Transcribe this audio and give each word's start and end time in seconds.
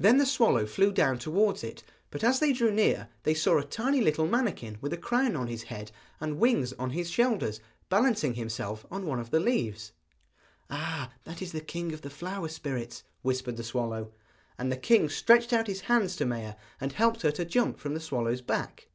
Then 0.00 0.18
the 0.18 0.26
swallow 0.26 0.66
flew 0.66 0.90
down 0.90 1.16
towards 1.20 1.62
it; 1.62 1.84
but 2.10 2.24
as 2.24 2.40
they 2.40 2.52
drew 2.52 2.72
near 2.72 3.06
they 3.22 3.34
saw 3.34 3.56
a 3.56 3.62
tiny 3.62 4.00
little 4.00 4.26
manikin 4.26 4.78
with 4.80 4.92
a 4.92 4.96
crown 4.96 5.36
on 5.36 5.46
his 5.46 5.62
head, 5.70 5.92
and 6.20 6.40
wings 6.40 6.72
on 6.72 6.90
his 6.90 7.08
shoulders, 7.08 7.60
balancing 7.88 8.34
himself 8.34 8.84
on 8.90 9.06
one 9.06 9.20
of 9.20 9.30
the 9.30 9.38
leaves. 9.38 9.92
'Ah, 10.70 11.12
that 11.22 11.40
is 11.40 11.52
the 11.52 11.60
king 11.60 11.92
of 11.92 12.00
the 12.02 12.10
flower 12.10 12.48
spirits,' 12.48 13.04
whispered 13.22 13.56
the 13.56 13.62
swallow. 13.62 14.10
And 14.58 14.72
the 14.72 14.76
king 14.76 15.08
stretched 15.08 15.52
out 15.52 15.68
his 15.68 15.82
hands 15.82 16.16
to 16.16 16.26
Maia, 16.26 16.56
and 16.80 16.90
helped 16.92 17.22
her 17.22 17.30
to 17.30 17.44
jump 17.44 17.78
from 17.78 17.94
the 17.94 18.00
swallow's 18.00 18.40
back. 18.42 18.88